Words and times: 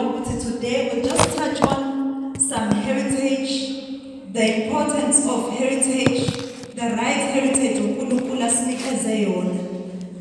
Ukuthi 0.00 0.34
today 0.42 0.90
we'll 0.92 1.04
just 1.04 1.36
touch 1.36 1.60
on 1.62 2.38
some 2.38 2.70
heritage, 2.72 3.52
the 4.32 4.64
importance 4.64 5.26
of 5.26 5.52
heritage, 5.52 6.26
the 6.74 6.88
right 6.96 7.22
heritage. 7.34 7.78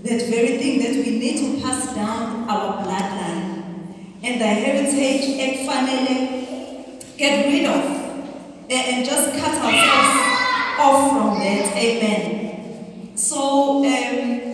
That 0.08 0.22
very 0.30 0.58
thing 0.58 0.80
that 0.84 0.96
we 1.06 1.20
need 1.20 1.36
to 1.40 1.62
pass 1.62 1.94
down 1.94 2.48
our 2.50 2.82
bloodline. 2.82 4.24
And 4.24 4.40
the 4.40 4.48
heritage 4.48 5.36
ekufanele 5.36 7.18
get 7.18 7.46
rid 7.48 7.66
of 7.66 7.84
and, 8.70 8.72
and 8.72 9.06
just 9.06 9.34
cut 9.38 9.52
ourselves 9.52 10.16
off 10.80 11.12
from 11.12 11.40
that. 11.40 11.76
Amen. 11.76 13.18
So 13.18 13.84
um, 13.84 14.47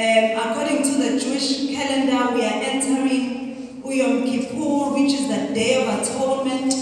um, 0.00 0.50
according 0.50 0.82
to 0.82 0.90
the 0.96 1.20
Jewish 1.20 1.68
calendar, 1.68 2.34
we 2.34 2.42
are 2.42 2.62
entering 2.62 3.82
Yom 3.84 4.24
Kippur, 4.24 4.94
which 4.94 5.12
is 5.12 5.28
the 5.28 5.52
Day 5.52 5.82
of 5.82 5.88
Atonement. 6.00 6.72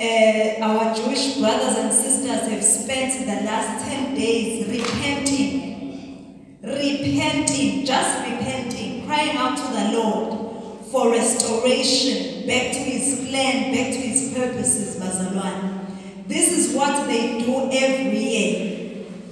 Uh, 0.00 0.64
our 0.64 0.94
Jewish 0.94 1.36
brothers 1.36 1.76
and 1.76 1.92
sisters 1.92 2.48
have 2.50 2.64
spent 2.64 3.26
the 3.26 3.44
last 3.44 3.84
10 3.86 4.14
days 4.14 4.66
repenting, 4.66 6.58
repenting, 6.62 7.84
just 7.84 8.18
repenting, 8.20 9.04
crying 9.06 9.36
out 9.36 9.56
to 9.58 9.64
the 9.64 9.98
Lord 9.98 10.86
for 10.86 11.10
restoration 11.10 12.46
back 12.46 12.72
to 12.72 12.78
his 12.78 13.28
plan, 13.28 13.74
back 13.74 13.92
to 13.92 14.00
his 14.00 14.32
purposes, 14.32 14.96
Bazalwane. 14.96 16.26
This 16.26 16.56
is 16.56 16.74
what 16.74 17.06
they 17.08 17.40
do 17.40 17.68
every 17.70 18.16
year. 18.18 18.78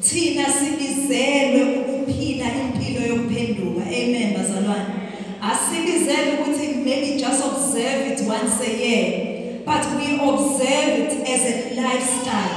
Sibizelwe 0.01 1.86
ukuphila 2.07 2.47
impilo 2.63 3.07
yokuphenduka. 3.07 3.83
Amen, 3.87 4.35
bazalwane. 4.35 4.87
Asibizelwe 5.43 6.33
ukuthi 6.41 6.67
maybe 6.85 7.19
just 7.21 7.45
observe 7.45 8.07
it 8.13 8.21
once 8.29 8.61
a 8.61 8.71
year, 8.71 9.61
but 9.65 9.85
we 9.97 10.15
observe 10.21 10.99
it 10.99 11.29
as 11.29 11.41
a 11.43 11.75
lifestyle. 11.75 12.55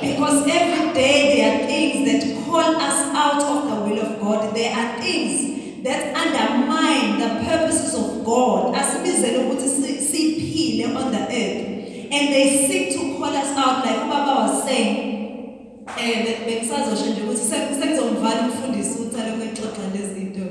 Because 0.00 0.46
every 0.48 0.92
day 0.94 1.36
there 1.36 1.52
are 1.54 1.66
things 1.66 2.04
that 2.10 2.44
call 2.44 2.76
us 2.76 2.98
out 3.14 3.42
of 3.42 3.70
the 3.70 3.76
will 3.88 4.00
of 4.02 4.20
God. 4.20 4.54
There 4.54 4.72
are 4.74 5.00
things 5.00 5.82
that 5.84 6.14
undermine 6.16 7.18
the 7.20 7.48
purposes 7.48 7.94
of 7.94 8.24
God. 8.24 8.74
Asibizele 8.74 9.38
ukuthi 9.38 9.68
si- 9.68 10.00
siphile 10.00 10.96
on 10.96 11.12
the 11.12 11.20
earth. 11.20 11.68
And 12.12 12.28
they 12.34 12.66
seek 12.68 12.92
to 12.98 13.16
call 13.18 13.34
us 13.34 13.56
out 13.56 13.84
like 13.86 14.00
Baba 14.08 14.42
was 14.42 14.64
saying. 14.64 15.11
Eh 15.98 16.38
bengisazosho 16.46 17.06
nje 17.10 17.20
ukuthi 17.22 17.40
se- 17.50 17.74
sekuzomvala 17.80 18.40
umfundisi 18.40 18.98
uthale 19.02 19.32
kwexoxa 19.32 19.82
lezinto. 19.94 20.44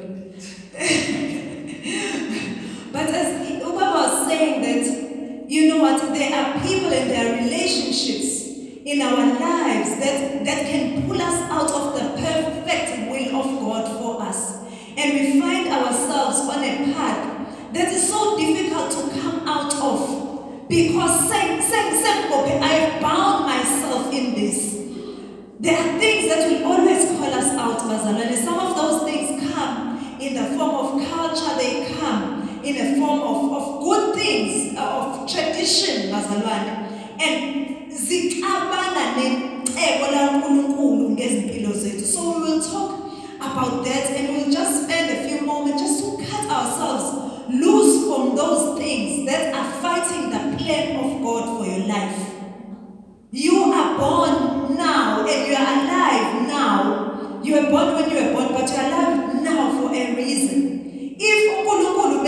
But 2.92 3.08
as 3.10 3.28
Ubaba 3.64 3.94
was 3.94 4.28
saying 4.28 4.62
that, 4.62 5.50
you 5.50 5.70
know 5.70 5.82
what, 5.82 6.02
there 6.14 6.34
are 6.36 6.60
people 6.60 6.92
and 6.92 7.10
there 7.10 7.26
are 7.28 7.36
relationships 7.44 8.48
in 8.86 9.02
our 9.02 9.26
lives 9.40 9.90
that, 10.04 10.44
that 10.46 10.66
can 10.70 11.08
pull 11.08 11.22
us 11.22 11.40
out 11.50 11.72
of 11.72 11.94
the 11.96 12.04
perfect 12.22 13.10
will 13.10 13.36
of 13.40 13.48
God 13.62 13.86
for 14.00 14.22
us. 14.24 14.58
And 14.98 15.14
we 15.14 15.40
find 15.40 15.68
ourselves 15.70 16.40
on 16.40 16.62
a 16.64 16.94
path 16.94 17.48
that 17.74 17.88
is 17.94 18.10
so 18.10 18.38
difficult 18.38 18.92
to 18.92 19.10
come 19.22 19.48
out 19.48 19.74
of 19.76 20.68
because 20.68 21.30
saying, 21.30 21.62
saying, 21.62 22.04
saying, 22.04 22.34
okay, 22.34 22.60
I 22.60 22.68
have 22.68 23.02
bound 23.02 23.46
myself 23.46 24.14
in 24.14 24.34
this. 24.36 24.72
There 25.62 25.78
are 25.78 26.00
things 26.00 26.28
that 26.28 26.50
will 26.50 26.72
always 26.72 27.06
call 27.20 27.32
us 27.32 27.54
out, 27.54 27.78
Bazalwane. 27.82 28.36
Some 28.44 28.58
of 28.58 28.76
those 28.76 29.04
things 29.04 29.54
come 29.54 30.18
in 30.20 30.34
the 30.34 30.58
form 30.58 30.74
of 30.74 31.08
culture, 31.08 31.56
they 31.56 31.94
come 32.00 32.50
in 32.64 32.74
the 32.74 33.00
form 33.00 33.20
of, 33.22 33.54
of 33.54 33.84
good 33.84 34.16
things, 34.16 34.76
uh, 34.76 35.22
of 35.22 35.32
tradition, 35.32 36.10
Bazalwane. 36.10 37.22
And 37.22 37.92
zixabana 37.92 39.14
necebo 39.18 40.08
laNkulunkulu 40.12 41.10
ngezimpilo 41.10 41.74
zethu. 41.74 42.06
So 42.06 42.40
we 42.40 42.50
will 42.50 42.62
talk 42.64 43.12
about 43.40 43.86
that 43.86 44.10
and 44.18 44.30
we'll 44.36 44.52
just 44.52 44.86
spend 44.86 45.12
a 45.12 45.30
few 45.30 45.46
moments 45.46 45.84
just 45.84 46.04
to 46.04 46.26
cut 46.26 46.50
ourselves 46.50 47.06
loose 47.50 48.08
from 48.08 48.36
those 48.36 48.80
things 48.80 49.30
that 49.30 49.54
are 49.54 49.72
fighting 49.80 50.32
the 50.32 50.58
plan 50.58 50.98
of 50.98 51.22
God 51.22 51.60
for 51.60 51.70
your 51.70 51.86
life. 51.86 52.31
Born 54.02 54.76
now 54.76 55.28
and 55.30 55.48
you 55.48 55.54
are 55.54 55.74
alive 55.78 56.48
now. 56.48 57.40
You 57.44 57.54
were 57.54 57.70
born 57.70 57.94
when 57.94 58.10
you 58.10 58.18
were 58.18 58.34
born, 58.34 58.48
but 58.54 58.68
you 58.68 58.78
are 58.78 58.88
alive 58.88 59.44
now 59.44 59.64
for 59.78 59.94
a 59.94 60.16
reason. 60.16 60.60
If 61.20 61.40
uNkulunkulu 61.54 62.24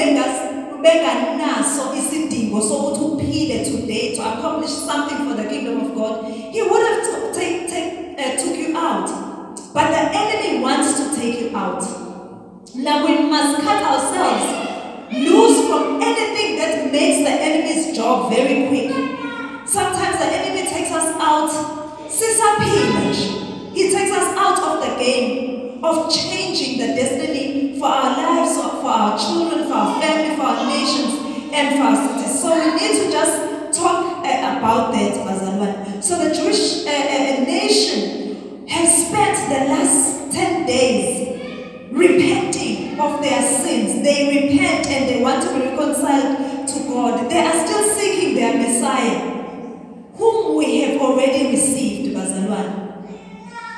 benganaso 0.83 1.83
isidingo 1.97 2.62
sokuthi 2.62 3.03
uphile 3.06 3.66
today 3.66 4.16
to 4.16 4.22
accomplish 4.22 4.69
something 4.69 5.17
for 5.28 5.33
the 5.33 5.50
kingdom 5.50 5.81
of 5.85 5.95
God, 5.95 6.25
He 6.53 6.62
would 6.62 6.83
have 6.88 7.33
take, 7.33 7.67
take, 7.67 8.19
uh, 8.19 8.38
took 8.38 8.56
you 8.56 8.78
out. 8.78 9.09
But 9.73 9.89
the 9.89 10.03
enemy 10.13 10.62
wants 10.62 11.00
to 11.00 11.16
take 11.16 11.41
you 11.41 11.57
out. 11.57 11.81
Now 12.75 13.06
we 13.06 13.17
must 13.29 13.62
cut 13.63 13.81
ourselves 13.81 14.45
loose 15.12 15.67
from 15.67 16.01
anything 16.01 16.57
that 16.57 16.91
makes 16.91 17.28
the 17.28 17.33
enemy's 17.33 17.95
job 17.97 18.31
very 18.31 18.67
quick. 18.67 19.22
Sometimes 19.66 20.18
the 20.18 20.25
enemy 20.25 20.69
takes 20.69 20.91
us 20.91 21.16
out. 21.19 21.74
He 23.74 23.91
takes 23.91 24.12
us 24.12 24.38
out 24.38 24.59
of 24.59 24.81
the 24.88 25.03
game 25.03 25.84
of 25.84 26.13
changing 26.13 26.78
the 26.79 26.94
destiny 26.96 27.79
for 27.79 27.88
our 27.88 28.16
lives, 28.16 28.56
for 28.56 28.88
our 28.88 29.18
children, 29.18 29.68
for 29.68 29.74
our 29.74 30.01
family, 30.01 30.35
for 30.35 30.44
our 30.44 30.66
nations, 30.68 31.19
and 31.51 31.75
for 31.75 31.84
our 31.84 31.96
cities. 31.96 32.40
So 32.40 32.53
we 32.53 32.75
need 32.75 33.06
to 33.06 33.12
just 33.12 33.78
talk 33.78 34.18
uh, 34.24 34.57
about 34.59 34.91
that, 34.94 35.13
Bazalwan. 35.25 36.03
So 36.03 36.18
the 36.18 36.35
Jewish 36.35 36.85
uh, 36.85 36.90
uh, 36.90 37.44
nation 37.44 38.68
has 38.68 39.07
spent 39.07 39.38
the 39.50 39.74
last 39.74 40.31
10 40.31 40.66
days 40.68 41.90
repenting 41.91 43.00
of 43.00 43.22
their 43.22 43.41
sins. 43.41 44.03
They 44.03 44.50
repent 44.50 44.88
and 44.88 45.09
they 45.09 45.22
want 45.22 45.44
to 45.44 45.50
be 45.53 45.66
reconciled 45.66 46.68
to 46.68 46.80
God. 46.88 47.30
They 47.30 47.40
are 47.40 47.68
still 47.68 47.84
seeking 47.95 48.35
their 48.35 48.57
Messiah, 48.57 49.42
whom 50.18 50.57
we 50.57 50.81
have 50.81 51.01
already 51.01 51.47
received, 51.51 52.16
Bazalwan. 52.16 52.81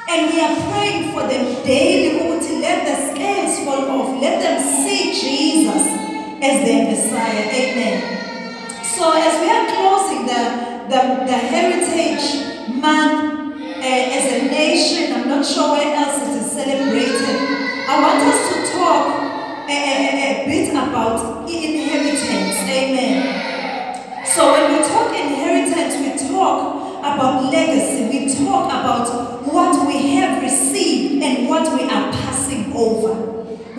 And 0.09 0.34
we 0.34 0.40
are 0.41 0.56
praying 0.72 1.12
for 1.13 1.22
them 1.28 1.46
daily 1.66 2.19
ukuthi 2.19 2.62
let 2.62 2.85
the 2.85 2.96
scales 3.12 3.59
fall 3.66 3.90
off. 3.90 4.22
Let 4.22 4.40
them 4.41 4.57
see 4.62 5.12
Jesus 5.13 5.84
as 6.41 6.56
their 6.66 6.85
Messiah. 6.91 7.46
Amen. 7.62 7.97
So 8.84 9.12
as 9.12 9.34
we 9.41 9.50
are 9.50 9.66
closing 9.73 10.25
the, 10.25 10.44
the, 10.91 11.01
the 11.25 11.38
Heritage 11.53 12.25
Month 12.69 13.56
uh, 13.59 14.17
as 14.17 14.25
a 14.34 14.46
nation, 14.47 15.13
I'm 15.13 15.28
not 15.28 15.46
sure 15.46 15.72
where 15.72 15.96
else 15.96 16.22
it 16.22 16.41
is 16.41 16.52
celebrated. 16.52 17.38
I 17.88 18.00
want 18.02 18.22
us 18.29 18.40
to 18.50 18.78
talk 18.78 19.06
a, 19.67 19.73
a- 19.73 20.44
a 20.44 20.46
bit 20.46 20.69
about 20.72 21.34
about 27.25 27.51
legacy. 27.51 28.07
We 28.09 28.45
talk 28.45 28.67
about 28.67 29.45
what 29.45 29.87
we 29.87 30.15
have 30.15 30.41
received 30.43 31.23
and 31.23 31.49
what 31.49 31.63
we 31.73 31.83
are 31.85 32.11
passing 32.11 32.71
over. 32.73 33.13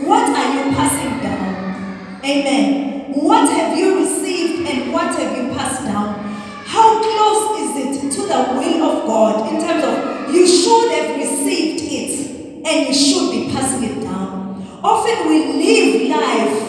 What 0.04 0.28
are 0.28 0.54
you 0.54 0.74
passing 0.74 1.20
down? 1.22 2.20
Amen. 2.24 3.12
What 3.12 3.48
have 3.48 3.78
you 3.78 4.00
received 4.00 4.68
and 4.68 4.92
what 4.92 5.14
have 5.14 5.36
you 5.38 5.54
passed 5.54 5.84
down? 5.84 6.18
How 6.64 7.00
close 7.00 7.60
is 7.60 8.02
it 8.04 8.12
to 8.16 8.22
the 8.22 8.58
will 8.58 8.82
of 8.82 9.06
God 9.06 9.54
in 9.54 9.60
terms 9.60 9.84
of 9.84 10.34
you 10.34 10.46
should 10.46 10.90
have 10.90 11.16
received 11.16 11.82
it 11.82 12.66
and 12.66 12.88
you 12.88 12.94
should 12.94 13.30
be 13.30 13.52
passing 13.52 13.84
it 13.84 14.02
down? 14.02 14.80
Often 14.82 15.28
we 15.28 15.52
live 15.52 16.10
life 16.10 16.66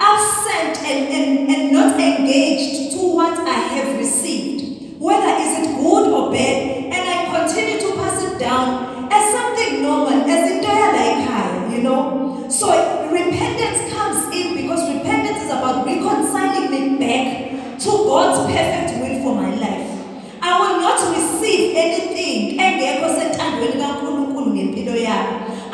absent 0.00 0.78
and, 0.86 1.08
and, 1.12 1.50
and 1.50 1.72
not 1.72 2.00
engaged 2.00 2.92
to 2.92 3.14
what 3.14 3.38
I 3.38 3.58
have 3.76 3.98
received, 3.98 4.55
bad, 6.36 6.92
and 6.92 7.02
I 7.08 7.16
continue 7.32 7.80
to 7.80 7.96
pass 7.96 8.20
it 8.22 8.38
down 8.38 9.08
as 9.10 9.32
something 9.32 9.82
normal, 9.82 10.28
as 10.28 10.42
in 10.52 10.60
like 10.60 11.72
you 11.72 11.82
know. 11.82 12.46
So 12.50 12.68
repentance 13.10 13.92
comes 13.92 14.28
in 14.36 14.54
because 14.60 14.84
repentance 14.92 15.44
is 15.44 15.50
about 15.50 15.86
reconciling 15.86 16.68
me 16.70 16.98
back 17.00 17.24
to 17.80 17.90
God's 18.04 18.52
perfect 18.52 19.00
will 19.00 19.22
for 19.22 19.34
my 19.34 19.54
life. 19.56 19.88
I 20.42 20.60
will 20.60 20.76
not 20.80 21.00
receive 21.16 21.74
anything. 21.74 22.60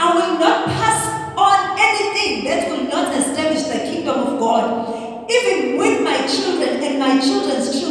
I 0.03 0.15
will 0.17 0.39
not 0.39 0.67
pass 0.67 0.99
on 1.39 1.79
anything 1.79 2.45
that 2.45 2.69
will 2.69 2.85
not 2.89 3.15
establish 3.17 3.63
the 3.63 3.79
kingdom 3.87 4.19
of 4.27 4.41
God, 4.41 5.31
even 5.31 5.79
with 5.79 6.03
my 6.03 6.27
children 6.27 6.83
and 6.83 6.99
my 6.99 7.21
children's 7.21 7.71
children, 7.71 7.82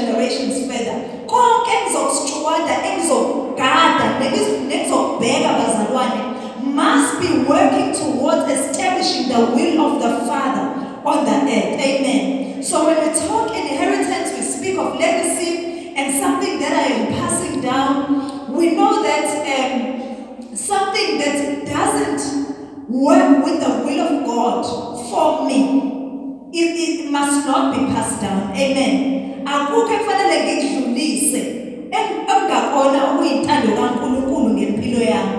generations 0.00 0.66
further. 0.66 0.96
Konke 1.26 1.70
engizokusijuwada, 1.80 2.72
engizogada, 2.86 4.04
nengiz- 4.20 4.60
nengizokubheka 4.68 5.48
bazalwane 5.58 6.20
must 6.64 7.20
be 7.20 7.28
working 7.48 7.92
towards 7.92 8.48
establishing 8.52 9.28
the 9.28 9.38
will 9.54 9.80
of 9.86 10.02
the 10.02 10.26
Father 10.26 10.66
on 11.04 11.24
the 11.24 11.32
earth. 11.32 11.80
Amen. 11.80 12.62
So 12.62 12.84
when 12.86 12.96
we 12.96 13.18
talk 13.28 13.50
inheritance, 13.56 14.32
we 14.36 14.42
speak 14.42 14.78
of 14.78 14.98
legacy 14.98 15.94
and 15.96 16.14
something 16.22 16.58
that 16.60 16.72
I 16.72 16.92
am 16.92 17.06
passing 17.14 17.60
down. 17.60 18.54
We 18.56 18.74
know 18.76 19.02
that 19.02 19.26
um, 19.56 20.56
something 20.56 21.18
that 21.18 21.66
doesn't 21.66 22.88
work 22.88 23.44
with 23.44 23.60
the 23.60 23.70
will 23.84 24.00
of 24.00 24.26
God 24.26 24.62
for 25.10 25.46
me, 25.46 26.50
it, 26.52 27.06
it 27.06 27.10
must 27.10 27.46
not 27.46 27.74
be 27.74 27.86
passed 27.92 28.20
down. 28.20 28.52
Amen. 28.56 29.19
Akukho 29.54 29.92
ekufanele 29.94 30.36
ngikudlulise 30.44 31.38
em- 31.38 31.92
eh, 31.92 32.02
ekungakona 32.30 32.98
okuyintando 33.10 33.68
kaNkulunkulu 33.78 34.48
ngempilo 34.56 35.00
yami. 35.12 35.36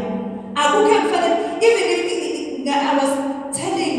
Akukho 0.62 0.92
ekufanele 1.00 1.36
even 1.68 1.86
if 1.96 2.02
i- 2.12 3.02
was 3.02 3.12
telling 3.60 3.96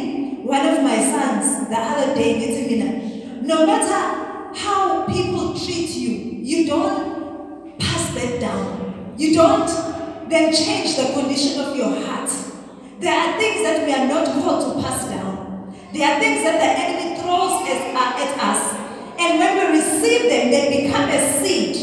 one 0.55 0.65
of 0.73 0.79
my 0.89 0.99
sons 1.13 1.47
the 1.71 1.77
other 1.91 2.09
day 2.15 2.31
ngithi 2.39 2.63
mina 2.71 2.89
no 3.51 3.67
matter 3.67 4.01
how 4.65 5.03
people 5.07 5.45
treat 5.65 5.91
you 6.03 6.13
you 6.51 6.59
don't 6.67 6.99
pass 7.79 8.05
that 8.17 8.41
down. 8.41 8.67
You 9.17 9.35
don't 9.35 9.71
then 10.29 10.53
change 10.53 10.97
the 10.97 11.07
condition 11.17 11.61
of 11.65 11.77
your 11.77 11.93
heart. 12.05 12.31
There 13.01 13.13
are 13.23 13.39
things 13.41 13.63
that 13.67 13.87
we 13.87 13.93
are 13.99 14.07
not 14.15 14.25
called 14.43 14.61
to 14.67 14.71
pass 14.83 15.01
down. 15.15 15.33
There 15.93 16.07
are 16.09 16.19
things 16.21 16.43
that 16.45 16.57
the 16.63 16.71
enemy 16.85 17.17
throws 17.21 17.55
at, 17.73 17.81
at 18.25 18.33
us 18.51 18.61
and 19.23 19.39
when 19.39 19.53
we 19.59 19.79
receive 19.79 20.23
them 20.31 20.51
they 20.51 20.65
become 20.83 21.09
a 21.09 21.21
seed 21.39 21.75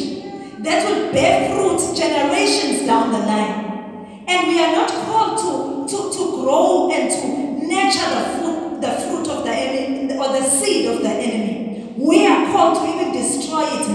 that 0.63 0.85
will 0.85 1.11
bear 1.13 1.55
fruit 1.55 1.95
generations 1.95 2.85
down 2.85 3.11
the 3.11 3.19
line 3.19 4.25
and 4.27 4.47
we 4.47 4.59
are 4.63 4.73
not 4.73 4.89
called 5.05 5.37
to, 5.39 5.53
to, 5.91 6.11
to 6.17 6.23
grow 6.41 6.91
and 6.91 7.09
to 7.09 7.67
nurture 7.67 8.09
the 8.17 8.23
fruit, 8.37 8.81
the 8.81 8.93
fruit 9.07 9.27
of 9.27 9.43
the 9.43 9.51
enemy 9.51 10.13
or 10.17 10.27
the 10.33 10.43
seed 10.43 10.85
of 10.87 11.01
the 11.01 11.09
enemy. 11.09 11.93
We 11.97 12.27
are 12.27 12.51
called 12.51 12.75
to 12.77 12.93
even 12.93 13.11
destroy 13.11 13.63
it. 13.63 13.89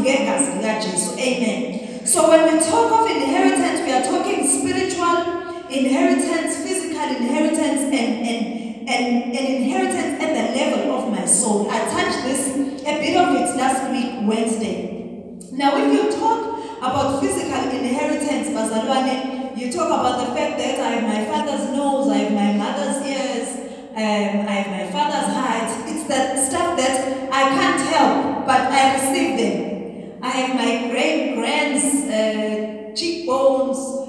Amen. 1.19 2.07
So 2.07 2.29
when 2.29 2.45
we 2.45 2.61
talk 2.65 2.93
of 2.93 3.11
inheritance, 3.11 3.81
we 3.81 3.93
are 3.93 4.03
talking 4.03 4.47
spiritual 4.47 5.69
inheritance, 5.71 6.57
physical 6.59 7.09
inheritance, 7.17 7.81
and, 7.81 8.27
and, 8.27 8.64
and, 8.89 9.33
and 9.33 9.47
inheritance 9.57 10.23
at 10.23 10.31
the 10.35 10.59
level 10.59 10.95
of 10.97 11.11
my 11.11 11.25
soul. 11.25 11.71
I 11.71 11.79
touched 11.89 12.25
this, 12.25 12.57
a 12.83 13.01
bit 13.01 13.17
of 13.17 13.35
it 13.35 13.57
last 13.57 13.91
week, 13.91 14.29
Wednesday. 14.29 15.39
Now, 15.53 15.77
if 15.77 15.93
you 15.93 16.13
talk 16.13 16.59
about 16.79 17.21
physical 17.21 17.71
inheritance, 17.71 18.49
Bazalwane, 18.49 19.57
you 19.57 19.73
talk 19.73 19.87
about 19.87 20.27
the 20.27 20.35
fact 20.35 20.59
that 20.59 20.81
I 20.81 20.91
have 20.97 21.05
my 21.05 21.25
father's 21.33 21.71
nose, 21.71 22.09
I 22.09 22.17
have 22.19 22.33
my 22.33 22.53
mother's 22.53 23.07
ears, 23.07 23.49
um, 23.93 24.49
I 24.49 24.55
have 24.61 24.71
my 24.71 24.93
father's 24.93 25.33
height. 25.33 25.71
It's 25.89 26.09
that 26.09 26.39
stuff 26.39 26.77
that 26.77 27.33
I 27.33 27.43
can't 27.57 27.81
help, 27.81 28.47
but 28.47 28.61
I 28.61 28.95
receive 28.95 29.39
them. 29.39 30.19
I 30.23 30.29
have 30.29 30.57
my 30.57 30.91
great 30.91 31.37
grands 31.37 31.85
uh, 32.11 32.95
cheekbones, 32.95 34.05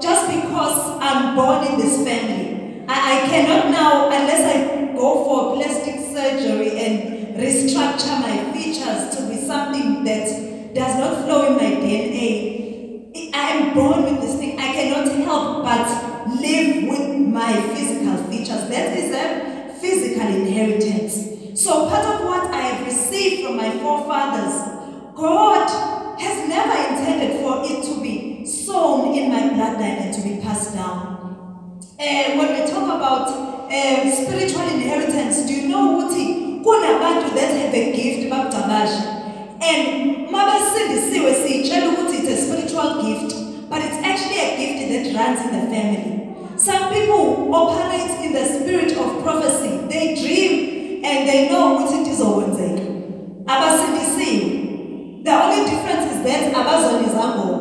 just 0.00 0.30
because 0.30 0.98
I'm 1.00 1.34
born 1.34 1.66
in 1.66 1.78
this 1.78 1.96
family. 2.04 2.84
I, 2.88 3.24
I 3.24 3.28
cannot 3.28 3.70
now, 3.70 4.06
unless 4.06 4.44
I 4.54 4.92
go 4.92 5.24
for 5.24 5.56
plastic 5.56 5.96
surgery 6.14 6.78
and 6.78 7.36
restructure 7.36 8.20
my 8.20 8.52
features 8.52 9.16
to 9.16 9.28
be 9.28 9.36
something 9.36 10.04
that 10.04 10.74
does 10.74 10.94
not 10.98 11.24
flow 11.24 11.46
in 11.48 11.56
my 11.56 11.80
DNA. 11.82 12.58
I 13.34 13.50
am 13.50 13.74
born 13.74 14.04
with 14.04 14.20
this 14.20 14.36
thing. 14.36 14.58
I 14.58 14.72
cannot 14.72 15.08
help 15.12 15.64
but 15.64 16.40
live 16.40 16.88
with 16.88 17.18
my 17.28 17.52
physical 17.74 18.16
features. 18.30 18.68
That 18.68 18.96
is 18.96 19.14
a 19.14 19.74
physical 19.80 20.26
inheritance. 20.26 21.60
So, 21.60 21.88
part 21.88 22.04
of 22.04 22.24
what 22.26 22.50
I 22.52 22.60
have 22.60 22.86
received 22.86 23.44
from 23.44 23.56
my 23.56 23.70
forefathers, 23.78 25.14
God 25.16 25.68
has 26.20 26.48
never 26.48 26.72
intended 26.72 27.40
for 27.40 27.62
it 27.64 27.84
to 27.84 28.00
be 28.00 28.07
sown 28.48 29.14
in 29.14 29.30
my 29.30 29.42
bloodline 29.50 30.00
and 30.02 30.14
to 30.14 30.22
be 30.22 30.40
passed 30.40 30.74
down. 30.74 31.78
Uh, 32.00 32.36
when 32.38 32.48
we 32.54 32.70
talk 32.70 32.84
about 32.84 33.28
uh, 33.28 34.10
spiritual 34.10 34.66
inheritance, 34.68 35.46
do 35.46 35.52
you 35.52 35.68
know 35.68 35.98
ukuthi 35.98 36.60
kunabantu 36.64 37.34
that 37.34 37.50
have 37.60 37.74
a 37.74 37.92
gift 37.92 38.30
bakucabashe 38.30 39.02
and 39.60 40.30
mabasindisiwe 40.30 41.34
siyitshela 41.34 41.88
ukuthi 41.88 42.16
it's 42.16 42.28
a 42.28 42.36
spiritual 42.36 43.02
gift 43.02 43.34
but 43.68 43.78
it's 43.78 43.98
actually 44.02 44.38
a 44.38 44.56
gift 44.56 44.78
that 44.92 45.04
runs 45.18 45.40
in 45.44 45.50
the 45.60 45.64
family. 45.74 46.14
Some 46.56 46.92
people 46.92 47.54
operate 47.54 48.24
in 48.24 48.32
the 48.32 48.44
spirit 48.44 48.92
of 48.96 49.22
prophecy. 49.22 49.86
They 49.88 50.14
dream 50.14 51.04
and 51.04 51.28
they 51.28 51.48
know 51.48 51.76
ukuthi 51.76 51.98
ndizokwenzeka. 51.98 52.82
Abasindisiwe. 53.46 54.68
The 55.24 55.34
only 55.44 55.70
difference 55.70 56.04
is 56.12 56.22
that 56.24 56.54
abazonizango, 56.54 57.57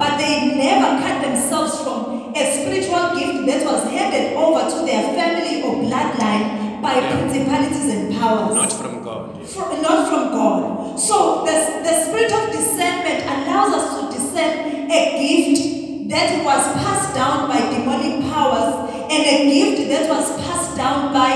but 0.00 0.16
they 0.20 0.32
never 0.56 0.88
cut 1.04 1.16
themselves 1.26 1.72
from 1.82 2.32
a 2.34 2.42
spiritual 2.56 3.04
gift 3.18 3.38
that 3.48 3.60
was 3.70 3.82
handed 3.94 4.34
over 4.44 4.62
to 4.72 4.78
their 4.88 5.02
family 5.18 5.54
or 5.66 5.72
bloodline 5.84 6.46
by 6.84 6.94
Yeah. 6.96 7.10
principalities 7.18 7.88
and 7.94 8.04
powers. 8.18 8.54
Not 8.62 8.72
from 8.72 8.94
God. 9.04 9.24
From, 9.54 9.68
not 9.82 10.00
from 10.10 10.22
God. 10.38 10.98
So 11.08 11.44
the, 11.46 11.56
the 11.86 11.94
spirit 12.04 12.32
of 12.38 12.42
discernment 12.58 13.20
allows 13.34 13.70
us 13.78 13.86
to 13.96 14.02
discern 14.16 14.54
a 14.90 15.00
gift 15.20 16.08
that 16.14 16.28
was 16.48 16.62
passed 16.82 17.14
down 17.14 17.48
by 17.52 17.58
demonic 17.74 18.14
powers 18.32 18.72
and 19.12 19.22
a 19.34 19.36
gift 19.52 19.88
that 19.92 20.08
was 20.08 20.26
passed 20.46 20.76
down 20.76 21.12
by 21.12 21.32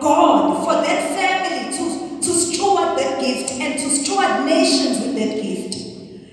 God 0.00 0.64
for 0.64 0.74
that 0.86 1.00
family 1.18 1.62
to, 1.78 1.84
to 2.20 2.30
steward 2.44 2.90
that 2.98 3.20
gift 3.24 3.52
and 3.62 3.72
to 3.80 3.86
steward 3.88 4.44
nations 4.44 4.98
with 5.06 5.14
that 5.20 5.32
gift. 5.42 5.51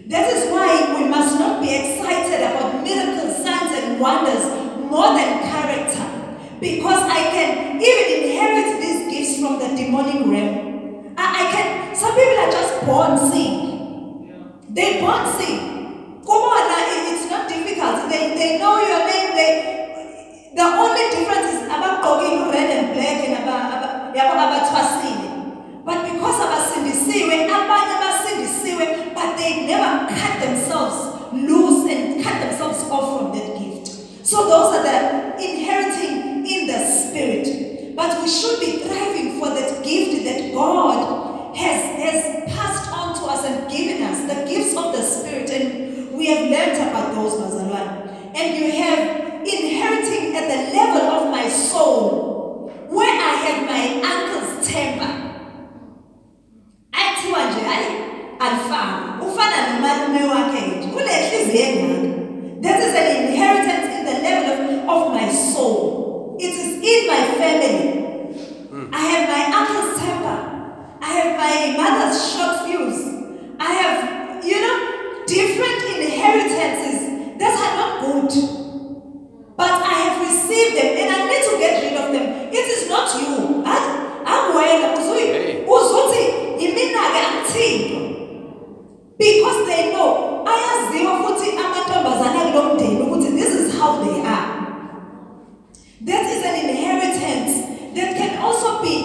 That 0.10 0.26
is 0.34 0.50
why 0.50 0.98
we 0.98 1.08
must 1.08 1.38
not 1.38 1.62
be 1.62 1.70
excited 1.70 2.42
about 2.42 2.82
miracles, 2.82 3.46
signs, 3.46 3.70
and 3.78 4.02
wonders 4.02 4.42
more 4.90 5.14
than 5.14 5.38
character. 5.46 6.02
Because 6.58 7.06
I 7.06 7.30
can 7.30 7.78
even 7.78 8.08
inherit 8.18 8.82
these 8.82 9.06
gifts 9.06 9.38
from 9.38 9.62
the 9.62 9.70
demonic 9.78 10.26
realm. 10.26 11.14
I, 11.16 11.46
I 11.46 11.52
can, 11.54 11.96
some 11.96 12.18
people 12.18 12.42
are 12.42 12.50
just 12.50 12.74
born 12.90 13.22
seeing. 13.30 14.34
They 14.74 15.00
born 15.00 15.30
seeing. 15.38 16.26
Come 16.26 16.42
on, 16.42 16.66
it's 17.14 17.30
not 17.30 17.48
difficult. 17.48 18.10
They, 18.10 18.34
they 18.34 18.58
know 18.58 18.82
your 18.82 19.06
name. 19.06 19.38
They, 19.38 20.52
the 20.56 20.66
only 20.66 21.06
difference 21.13 21.54
is 21.54 21.63
about 21.70 22.01
going 22.01 22.50
red 22.50 22.66
and 22.66 22.94
black 22.98 23.30
and 23.30 23.44
about, 23.46 23.78
about, 23.78 24.10
about 24.10 24.70
But 25.89 26.04
because 26.06 26.38
abasindisiwe, 26.46 27.50
abanye 27.50 27.96
basindisiwe, 27.98 29.13
but 29.16 29.38
they 29.38 29.66
never 29.66 30.06
cut 30.13 30.39
themselves 30.39 30.98
loose 31.34 31.89
and 31.89 32.24
cut 32.24 32.40
themselves 32.42 32.78
off 32.89 33.19
from 33.19 33.31
that 33.38 33.60
gift. 33.60 33.88
So 34.25 34.43
those 34.50 34.75
are 34.75 34.84
the 34.84 35.36
inheriting 35.43 36.46
in 36.46 36.67
the 36.67 36.79
spirit. 36.86 37.96
But 37.96 38.22
we 38.22 38.29
should 38.29 38.60
be 38.60 38.79
thriving 38.84 39.39
for 39.39 39.50
that 39.50 39.84
gift 39.84 40.24
that 40.25 40.53
God 40.53 41.55
has, 41.55 41.81
has 42.03 42.53
passed 42.53 42.91
on 42.91 43.15
to 43.15 43.22
us 43.25 43.43
and 43.46 43.69
given 43.72 44.03
us, 44.03 44.19
the 44.22 44.46
gifts 44.50 44.75
of 44.77 44.93
the 44.93 45.01
spirit. 45.01 45.50
And 45.50 46.13
we 46.17 46.27
have 46.27 46.50
learned 46.50 46.89
about 46.89 47.15
those, 47.15 47.34
Mazalwan. 47.34 48.36
And 48.36 48.58
you 48.58 48.72
have 48.84 49.00
inheriting 49.41 50.36
at 50.36 50.48
the 50.48 50.77
level 50.77 51.01
of 51.01 51.31
my 51.31 51.50
soul, 51.50 52.69
where 52.89 53.10
I 53.10 53.34
have 53.46 53.65
my 53.65 54.01
uncle's 54.12 54.67
temper. 54.67 55.15
athiwa 56.91 57.39
nje 57.46 57.60
hayi 57.65 57.88
alifani 58.39 59.27
ufana 59.27 59.74
nomalume 59.74 60.24
wakhe 60.34 60.62
nje 60.67 60.88
unenhliziyo 60.96 61.65
engaka 61.65 62.19
that 62.62 62.80
is 62.80 62.94
an 62.94 63.08
inheritance 63.28 63.88
in 63.98 64.06
the 64.06 64.18
level 64.22 64.80
of, 64.80 64.89
of 64.89 65.13
my 65.13 65.30
soul. 65.32 66.38
It 66.39 66.54
is 66.54 66.70
in 66.80 67.08
my 67.08 67.24
family. 67.38 68.36
Hmm. 68.70 68.94
I 68.94 69.01
have 69.13 69.25
my 69.30 69.44
uncle's 69.60 70.00
temper. 70.00 70.38
I 71.01 71.10
have 71.20 71.32
my 71.38 71.56
mother's 71.78 72.18
short 72.32 72.66
fuse. 72.66 73.01
I 73.60 73.72
have 73.74 74.46
you 74.46 74.62
know 74.62 75.25
different 75.28 75.80
inheritances 76.00 77.38
that 77.39 77.54
are 77.56 77.74
not 77.80 77.92
good. 78.06 78.32
But 79.58 79.72
I 79.72 79.94
have 80.08 80.22
received 80.22 80.78
them 80.78 80.92
and 80.98 81.10
I 81.16 81.20
need 81.28 81.44
to 81.50 81.58
get 81.60 81.84
rid 81.84 81.96
of 82.00 82.13
them. 82.13 82.50
It 82.54 82.66
is 82.75 82.89
not 82.89 83.08
you. 83.22 83.63
I'm 83.66 84.00
Hey. 85.50 85.66
uzuthi 85.68 86.24
yimina-ke 86.60 87.20
angithinto 87.28 88.19
because 89.20 89.60
they 89.68 89.92
know 89.94 90.10
ayaziwa 90.54 91.14
futhi 91.24 91.50
amantombazana 91.66 92.40
kulo 92.40 92.74
mndeni 92.74 93.02
ukuthi 93.02 93.30
this 93.40 93.54
is 93.62 93.80
how 93.80 94.04
they 94.04 94.22
are 94.36 94.50
that 96.06 96.26
is 96.36 96.46
an 96.46 96.56
inheritance 96.70 97.54
that 97.96 98.10
can 98.18 98.32
also 98.44 98.82
be 98.84 98.96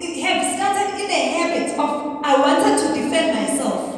it 0.00 0.14
have 0.24 0.40
started 0.56 0.88
in 1.04 1.10
a 1.10 1.22
habit 1.38 1.78
of 1.78 2.10
I 2.22 2.36
wanted 2.38 2.78
to 2.78 2.94
defend 2.94 3.34
myself. 3.34 3.96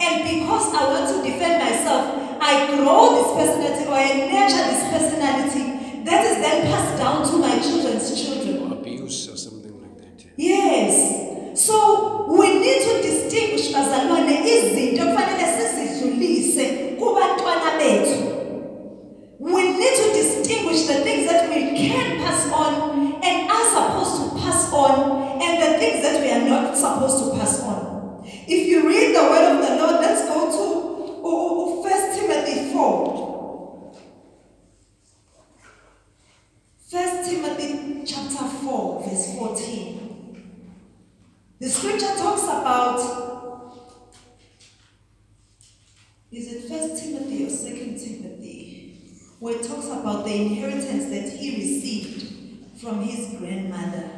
And 0.00 0.24
because 0.24 0.74
I 0.74 0.84
want 0.88 1.06
to 1.10 1.22
defend 1.28 1.62
myself, 1.62 2.38
I 2.40 2.66
grow 2.74 3.14
this 3.16 3.30
personality 3.34 3.84
or 3.86 3.94
I 3.94 4.08
nurture 4.30 4.64
this 4.72 4.84
personality 4.94 6.04
that 6.04 6.24
is 6.24 6.36
then 6.38 6.66
passed 6.66 6.98
down 6.98 7.28
to 7.30 7.36
my 7.38 7.58
children's 7.60 8.08
children. 8.22 8.72
or 8.72 8.78
abuse 8.78 9.28
or 9.28 9.36
something 9.36 9.80
like 9.82 9.98
that. 9.98 10.24
Yes. 10.36 11.33
So 11.54 12.26
we 12.28 12.58
need 12.58 12.82
to 12.82 13.02
distinguish 13.02 13.72
bazalwane 13.72 14.42
izinto 14.44 15.04
kufanele 15.06 15.46
sizidlulise 15.56 16.64
kubantwana 16.98 17.78
bethu. 17.78 18.34
We 19.38 19.62
need 19.62 19.94
to 19.96 20.12
distinguish 20.12 20.86
the 20.86 20.94
things 21.04 21.26
that 21.30 21.48
we 21.48 21.76
can 21.76 22.18
pass 22.18 22.46
on 22.52 23.22
and 23.22 23.50
are 23.50 23.66
supposed 23.70 24.16
to 24.20 24.40
pass 24.40 24.72
on 24.72 25.40
and 25.42 25.62
the 25.62 25.78
things 25.78 26.02
that 26.02 26.20
we 26.20 26.30
are 26.30 26.48
not 26.48 26.76
supposed 26.76 27.18
to 27.24 27.38
pass 27.38 27.60
on. 27.60 28.24
If 28.48 28.66
you 28.66 28.88
read 28.88 29.14
the 29.14 29.22
word 29.22 29.52
of 29.52 29.62
the 29.62 29.76
Lord, 29.76 30.00
let's 30.00 30.24
go 30.26 30.50
to 30.50 30.64
1 31.22 32.18
Timothy 32.18 32.72
4. 32.72 33.24
1 36.90 37.24
Timothy 37.24 38.02
chapter 38.04 38.44
4, 38.44 39.02
verse 39.08 39.34
14. 39.36 40.04
The 41.60 41.68
scripture 41.68 42.14
talks 42.16 42.42
about 42.44 43.24
is 46.32 46.52
it 46.52 46.68
First 46.68 47.02
Timothy 47.02 47.46
or 47.46 47.50
Second 47.50 47.96
Timothy? 47.96 49.08
Where 49.38 49.56
it 49.56 49.64
talks 49.64 49.86
about 49.86 50.24
the 50.24 50.34
inheritance 50.34 51.04
that 51.10 51.38
he 51.38 51.56
received 51.56 52.80
from 52.80 53.02
his 53.02 53.38
grandmother. 53.38 54.10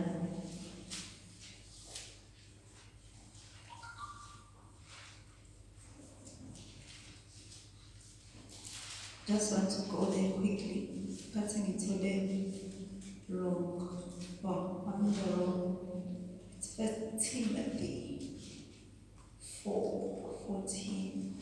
Just 9.26 9.52
want 9.52 9.70
to 9.70 9.90
go 9.90 10.04
there 10.06 10.30
quickly. 10.30 10.88
Cutting 11.34 11.66
it 11.66 11.78
to 11.80 11.98
the 11.98 13.36
wrong. 13.36 13.88
I'm 14.42 15.12
the 15.12 15.36
wrong. 15.36 15.85
First 16.76 17.32
Timothy 17.32 18.20
4, 19.64 20.30
14. 20.46 21.34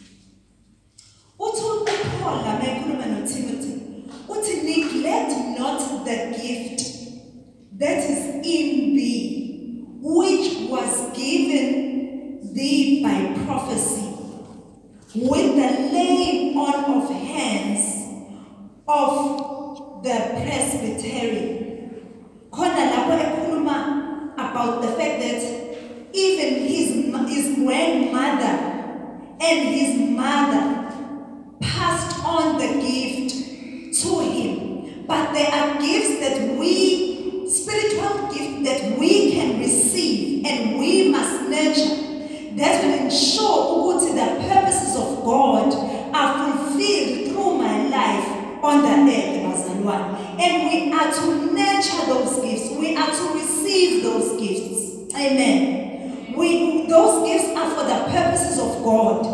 Uthi 1.40 1.62
uPaul 1.64 2.42
la 2.44 2.52
mekhuluma 2.60 3.06
noTimothy, 3.06 4.04
uthi 4.28 4.62
neglect 4.62 5.58
not 5.58 6.04
the 6.04 6.16
gift 6.40 6.80
that 7.80 7.98
is 7.98 8.46
in 8.46 8.94
thee, 8.94 9.84
which 10.00 10.70
was 10.70 11.16
given 11.16 12.54
thee 12.54 13.02
by 13.02 13.34
prophecy, 13.44 14.14
with 15.16 15.56
the 15.56 15.70
laying 15.92 16.56
on 16.56 17.02
of 17.02 17.10
hands 17.10 17.84
of 18.86 20.04
the 20.04 20.16
presbytery. 20.36 21.90
Khona 22.52 22.92
lapho 22.92 23.18
ekhuluma 23.18 24.03
about 24.54 24.82
the 24.82 24.88
fact 24.88 25.18
that 25.18 25.42
even 26.12 26.68
his, 26.68 26.88
his 27.28 27.56
grandmother 27.56 28.54
and 29.40 29.68
his 29.74 30.10
mother 30.10 30.94
passed 31.60 32.24
on 32.24 32.56
the 32.56 32.80
gift 32.80 33.34
to 34.00 34.20
him. 34.20 35.06
But 35.08 35.32
there 35.32 35.50
are 35.50 35.80
gifts 35.80 36.20
that 36.20 36.56
we, 36.56 37.50
spiritual 37.50 38.32
gifts 38.32 38.62
that 38.68 38.96
we 38.96 39.32
can 39.32 39.58
receive 39.58 40.46
and 40.46 40.78
we 40.78 41.10
must 41.10 41.50
nurture 41.50 42.54
that 42.54 42.84
will 42.84 42.94
ensure 42.94 43.58
ukuthi 43.74 44.14
the 44.14 44.48
purposes 44.48 44.94
of 44.94 45.24
God 45.24 45.74
are 46.14 46.30
fulfilled 46.38 47.32
through 47.32 47.58
my 47.58 47.88
life 47.88 48.28
on 48.62 48.82
the 48.82 49.12
earth, 49.12 49.63
And 49.88 50.68
we 50.68 50.92
are 50.92 51.12
to 51.12 51.52
nurture 51.52 52.06
those 52.06 52.40
gifts. 52.42 52.70
We 52.78 52.96
are 52.96 53.10
to 53.10 53.34
receive 53.34 54.02
those 54.02 54.40
gifts. 54.40 55.14
Amen. 55.14 56.34
We, 56.36 56.86
those 56.88 57.26
gifts 57.26 57.56
are 57.56 57.70
for 57.70 57.84
the 57.84 58.10
purposes 58.10 58.58
of 58.58 58.82
God. 58.82 59.24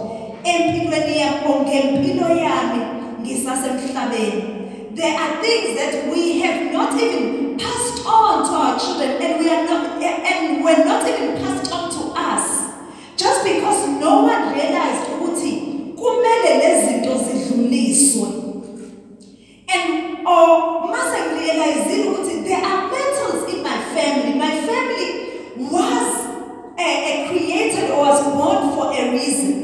There 4.93 5.19
are 5.19 5.43
things 5.43 5.79
that 5.79 6.11
we 6.13 6.41
have 6.41 6.73
not 6.73 7.01
even 7.01 7.57
passed 7.59 8.05
on 8.07 8.45
to 8.45 8.53
our 8.53 8.79
children 8.79 9.23
and 9.23 9.39
we 9.39 9.49
are 9.49 9.65
not 9.65 10.03
and 10.03 10.65
were 10.65 10.85
not 10.85 11.09
even 11.09 11.37
passed 11.43 11.73
on 11.73 11.91
to 11.91 12.13
us. 12.17 12.75
Just 13.17 13.45
because 13.45 13.89
no 14.01 14.23
one 14.25 14.53
realized. 14.53 15.11
And 19.73 20.00
or 20.27 20.89
mase 20.93 21.19
ngirealizile 21.27 22.09
ukuthi 22.09 22.35
there 22.45 22.65
are 22.65 22.91
battles 22.91 23.53
in 23.53 23.63
my 23.63 23.79
family. 23.95 24.35
My 24.35 24.55
family 24.69 25.09
was 25.57 26.09
uh, 26.79 27.29
created 27.29 27.91
or 27.91 27.99
was 27.99 28.23
born 28.35 28.75
for 28.75 28.93
a 28.93 29.11
reason. 29.13 29.57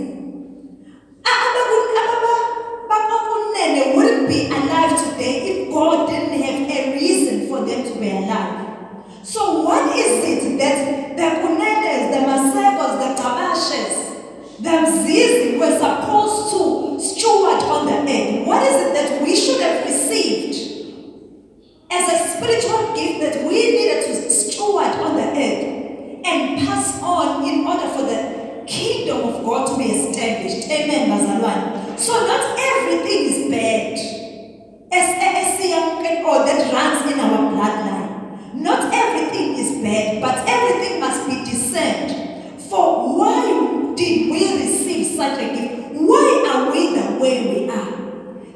Abakunene 2.95 3.95
wouldn't 3.97 4.29
be 4.29 4.47
alive 4.47 4.95
today 5.05 5.35
if 5.51 5.73
God 5.73 6.09
didn't 6.09 6.41
have 6.41 6.71
a 6.71 6.93
reason 6.93 7.49
for 7.49 7.65
them 7.65 7.85
to 7.85 8.01
be 8.01 8.11
alive. 8.11 8.67
So 9.23 9.63
what 9.63 9.97
is 9.97 10.25
it 10.25 10.59
that 10.59 11.17
the 11.17 11.29
Kunenes, 11.43 12.13
the 12.13 12.21
Masegos, 12.29 12.95
the 13.03 13.21
Kabashes, 13.21 14.63
the 14.63 14.71
Mzizi 14.71 15.59
were 15.59 15.77
supposed 15.79 16.53
to 16.53 17.01
steward 17.01 17.63
on 17.65 17.87
the 17.87 17.99
earth? 18.01 18.47
What 18.47 18.63
is 18.63 18.87
it 18.87 18.95
that 18.95 19.23
we 19.23 19.35
should 19.35 19.61
have 19.61 19.85
received 19.85 20.55
as 21.91 22.05
a 22.09 22.37
spiritual 22.37 22.95
gift 22.95 23.21
that 23.21 23.45
we 23.49 23.71
needed 23.77 24.07
to 24.07 24.31
steward 24.31 24.95
on 25.05 25.17
the 25.17 25.27
earth 25.27 26.23
and 26.25 26.67
pass 26.67 27.03
on 27.03 27.45
in 27.49 27.67
order 27.67 27.89
for 27.89 28.03
the 28.03 28.65
kingdom 28.67 29.29
of 29.29 29.45
God 29.45 29.67
to 29.69 29.79
be 29.79 29.91
established? 29.91 30.69
Amen, 30.71 31.11
Bazalwan. 31.11 31.99
So 31.99 32.13
not 32.27 32.59
everything 32.59 33.25
is 33.33 33.51
bad 33.51 33.99
as, 34.93 35.09
as, 35.17 35.61
as 35.61 35.67
or 36.27 36.45
that 36.45 36.73
runs 36.73 37.13
in 37.13 37.21
our 37.21 37.39
bloodline. 37.53 38.55
Not 38.55 38.93
everything 38.93 39.55
is 39.55 39.83
bad, 39.83 40.21
but 40.21 40.45
everything 40.49 41.01
must 41.01 41.27
be 41.29 41.45
discerned. 41.45 42.61
For 42.61 43.17
why 43.17 43.95
did 43.95 44.31
we 44.31 44.59
receive 44.61 45.17
such 45.17 45.39
a 45.39 45.49
gift? 45.55 45.95
Why 45.95 46.29
are 46.53 46.73
we 46.73 46.97
the 46.99 47.19
way 47.23 47.37
we 47.47 47.71
are? 47.71 47.93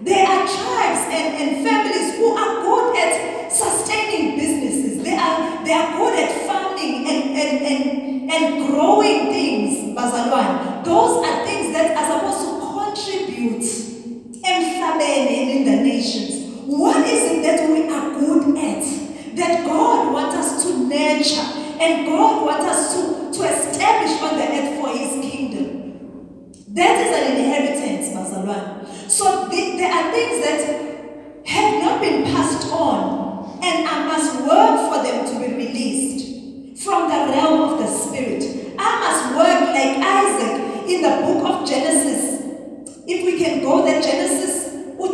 There 0.02 0.26
are 0.26 0.42
tribes 0.46 1.02
and, 1.14 1.28
and 1.40 1.66
families 1.66 2.16
who 2.16 2.34
are 2.36 2.62
good 2.62 2.96
at 2.96 3.52
sustaining 3.52 4.36
businesses. 4.36 5.02
They 5.04 5.16
are, 5.16 5.64
they 5.64 5.72
are 5.72 5.96
good 5.96 6.18
at 6.18 6.46
farming 6.46 7.06
and, 7.06 7.22
and, 7.38 7.64
and, 7.64 8.32
and 8.32 8.66
growing 8.66 9.30
things, 9.30 9.96
Bazalwan. 9.96 10.84
Those 10.84 11.24
are 11.24 11.46
things 11.46 11.72
that 11.72 11.96
are 11.96 12.18
supposed 12.18 12.44
to 12.44 13.04
contribute 13.06 13.90
emhlabeni 14.42 15.34
and 15.42 15.50
in 15.50 15.64
the 15.64 15.76
nations. 15.82 16.40
What 16.66 17.06
is 17.06 17.22
it 17.32 17.42
that 17.42 17.68
we 17.70 17.88
are 17.88 18.18
good 18.18 18.56
at? 18.56 18.84
That 19.36 19.64
God 19.64 20.12
wants 20.12 20.36
us 20.36 20.64
to 20.64 20.88
nurture 20.88 21.48
God 22.06 22.46
wants 22.46 22.66
us 22.66 22.94
to, 22.94 23.38
to 23.38 23.48
establish 23.48 24.20
on 24.22 24.36
the 24.38 24.44
earth 24.44 24.80
for 24.80 24.88
His 24.96 25.30
kingdom. 25.30 26.52
That 26.68 27.06
is 27.06 27.10
an 27.16 27.36
inheritance, 27.36 28.08
Bazalwan. 28.14 29.10
So 29.10 29.48
the, 29.48 29.76
there 29.76 29.92
are 29.92 30.12
things 30.12 30.44
that 30.44 31.46
have 31.46 31.82
not 31.82 32.00
been 32.00 32.24
passed 32.24 32.68
on, 32.70 33.58
and 33.62 33.88
I 33.88 34.06
must 34.06 34.40
work 34.40 34.92
for 34.92 35.02
them 35.02 35.26
to 35.26 35.38
be 35.40 35.54
released 35.54 36.84
from 36.84 37.08
the 37.08 37.32
realm 37.32 37.72
of 37.72 37.78
the 37.78 37.86
spirit. 37.86 38.74
I 38.78 39.00
must 39.00 39.36
work 39.36 39.74
like 39.74 39.98
Isaac 39.98 40.88
in 40.88 41.02
the 41.02 41.26
book 41.26 41.44
of 41.44 41.68
Genesis. 41.68 42.44
If 43.06 43.24
we 43.24 43.38
can 43.38 43.62
go 43.62 43.84
there, 43.84 44.00
Genesis 44.00 44.40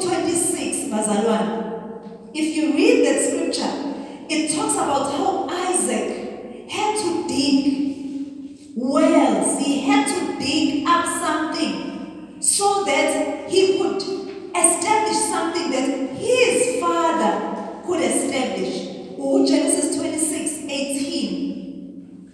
26, 0.07 0.93
Bazalwan. 0.93 2.31
If 2.35 2.57
you 2.57 2.75
read 2.75 3.07
that 3.07 3.23
scripture, 3.23 3.95
it 4.28 4.55
talks 4.55 4.75
about 4.75 5.12
how 5.12 5.49
Isaac 5.49 6.25
had 6.68 6.99
to 6.99 7.28
dig 7.28 8.75
wells. 8.75 9.58
He 9.64 9.80
had 9.80 10.06
to 10.06 10.38
dig 10.38 10.87
up 10.87 11.06
something 11.06 12.40
so 12.40 12.85
that 12.85 13.49
he 13.49 13.78
could 13.78 13.96
establish 13.96 15.16
something 15.16 15.70
that 15.70 16.16
his 16.16 16.80
father 16.80 17.82
could 17.85 18.00
establish. 18.02 19.14
Oh, 19.18 19.46
Genesis 19.46 19.96
26, 19.96 20.64
18. 20.68 22.32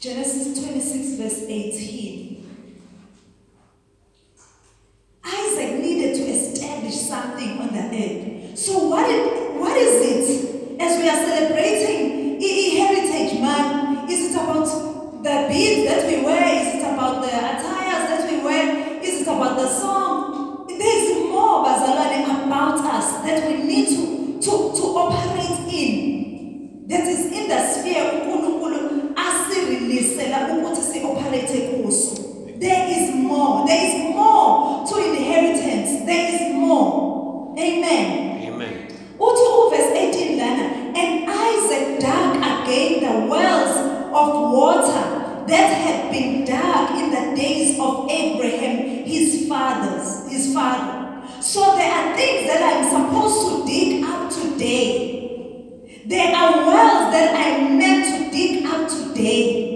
Genesis 0.00 0.64
26, 0.64 1.16
verse 1.16 1.42
18. 1.48 2.36
Isaac 5.24 5.80
needed 5.80 6.14
to 6.14 6.22
establish 6.22 6.94
something 6.94 7.58
on 7.58 7.72
the 7.72 7.80
earth. 7.80 8.58
So 8.58 8.88
what, 8.88 9.10
it, 9.10 9.54
what 9.54 9.76
is 9.76 10.40
it 10.40 10.45
as 10.78 10.98
we 10.98 11.08
are 11.08 11.16
celebrating 11.16 12.40
EE 12.40 12.78
Heritage 12.78 13.40
Month, 13.40 14.10
is 14.10 14.30
it 14.30 14.40
about 14.40 14.66
the 15.22 15.46
beads 15.48 15.88
that 15.88 16.06
we 16.06 16.22
wear? 16.24 16.44
Is 16.62 16.74
it 16.76 16.92
about 16.92 17.22
the 17.22 17.28
attires 17.28 18.08
that 18.10 18.30
we 18.30 18.42
wear? 18.42 19.02
Is 19.02 19.22
it 19.22 19.28
about 19.28 19.56
the 19.56 19.68
song? 19.68 20.66
There 20.68 20.78
is 21.02 21.30
more, 21.30 21.64
Bazalani, 21.64 22.46
about 22.46 22.78
us 22.80 23.22
that 23.24 23.46
we 23.46 23.62
need 23.64 23.88
to, 23.88 24.40
to, 24.40 24.50
to 24.76 24.82
operate 24.96 25.72
in. 25.72 26.86
That 26.88 27.06
is 27.08 27.32
in 27.32 27.48
the 27.48 27.66
sphere 27.66 28.02
uNkulunkulu 28.12 29.12
asireleasela 29.16 30.48
ukuthi 30.52 30.82
si-operate 30.82 31.82
also. 31.84 32.22
There 32.58 32.86
is 32.88 33.14
more. 33.14 33.66
There 33.66 33.86
is 33.86 34.14
more 34.14 34.86
to 34.88 34.94
inheritance. 34.98 36.04
There 36.06 36.34
is 36.34 36.54
more. 36.54 37.54
Amen. 37.58 38.42
Amen. 38.48 38.72
Uthi 39.18 39.44
uverse 39.58 40.05
that 45.48 45.68
had 45.84 46.10
been 46.10 46.44
dug 46.44 46.90
in 46.98 47.10
the 47.10 47.36
days 47.36 47.78
of 47.78 48.10
Abraham, 48.10 49.04
his 49.04 49.48
fathers, 49.48 50.30
his 50.30 50.52
father. 50.52 51.22
So 51.40 51.76
there 51.76 51.92
are 51.92 52.16
things 52.16 52.48
that 52.48 52.62
I'm 52.62 52.84
supposed 52.90 53.48
to 53.48 53.66
dig 53.66 54.04
up 54.04 54.30
today. 54.30 56.02
There 56.06 56.34
are 56.34 56.66
wells 56.66 57.12
that 57.12 57.34
I'm 57.34 57.78
meant 57.78 58.04
to 58.06 58.30
dig 58.30 58.64
up 58.66 58.88
today. 58.88 59.75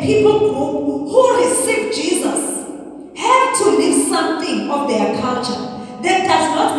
people 0.00 0.38
group 0.38 1.08
who 1.10 1.36
receive 1.36 1.94
Jesus 1.94 2.66
have 3.16 3.58
to 3.58 3.70
leave 3.76 4.08
something 4.08 4.70
of 4.70 4.88
their 4.88 5.20
culture 5.20 5.60
that 6.02 6.26
does 6.26 6.54
not 6.54 6.78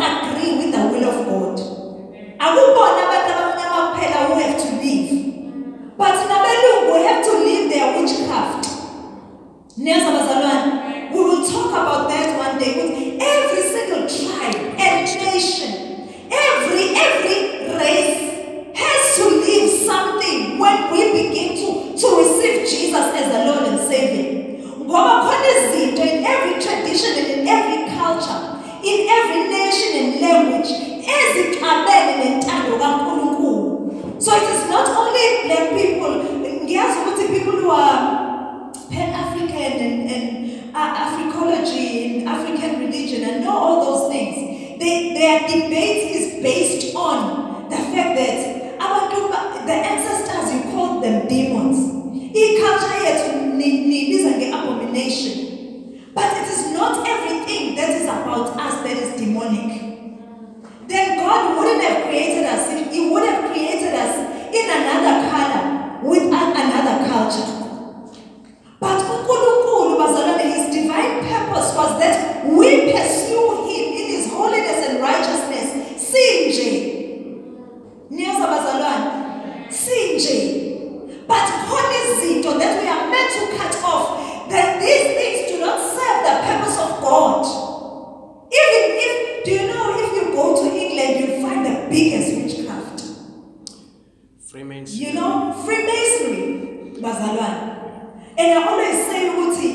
You 94.84 95.14
know, 95.14 95.52
Freemasonry, 95.64 96.98
bazalwane. 96.98 98.34
And 98.36 98.58
I 98.58 98.66
always 98.66 99.06
say 99.06 99.28
ukuthi 99.28 99.70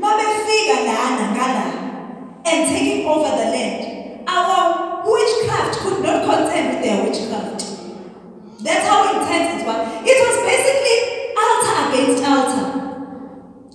mabefika 0.00 0.80
lana 0.86 1.36
ngala 1.36 1.66
and 2.46 2.68
taking 2.68 3.06
over 3.06 3.28
the 3.36 3.50
land, 3.52 4.24
our 4.26 5.02
witchcraft 5.04 5.78
could 5.80 6.02
not 6.02 6.24
contend 6.24 6.72
with 6.72 6.84
their 6.84 7.04
witchcraft. 7.04 7.66
That's 8.64 8.88
how 8.88 9.20
intense 9.20 9.60
it 9.60 9.66
was. 9.66 9.76
It 10.08 10.18
was 10.24 10.36
basically 10.48 10.96
altar 11.36 11.76
against 11.92 12.24
altar. 12.24 12.66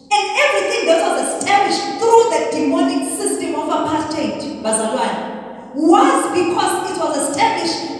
And 0.09 0.23
everything 0.33 0.87
that 0.87 1.05
was 1.05 1.37
established 1.37 1.99
through 2.01 2.23
the 2.33 2.49
demonic 2.57 3.07
system 3.19 3.53
of 3.53 3.69
apartheid, 3.69 4.63
bazalwane, 4.63 5.75
was 5.75 6.21
because 6.33 6.91
it 6.91 6.97
was 6.97 7.29
established 7.29 7.90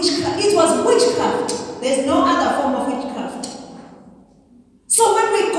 witchcraft. 0.00 0.44
It 0.44 0.56
was 0.56 0.86
witchcraft. 0.86 1.80
There's 1.80 2.06
no 2.06 2.24
other 2.24 2.56
form 2.60 2.74
of 2.74 2.86
witchcraft. 2.88 3.46
So 4.86 5.14
when 5.14 5.32
we 5.32 5.49